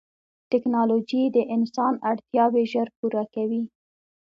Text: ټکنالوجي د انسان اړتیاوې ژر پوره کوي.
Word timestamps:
ټکنالوجي 0.51 1.23
د 1.35 1.37
انسان 1.55 1.93
اړتیاوې 2.09 2.63
ژر 2.71 2.87
پوره 2.97 3.23
کوي. 3.33 3.63